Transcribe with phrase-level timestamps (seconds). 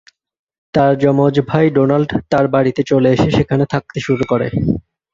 [0.73, 4.47] তার যমজ ভাই ডোনাল্ড তার বাড়িতে চলে এসে সেখানে থাকতে শুরু করে।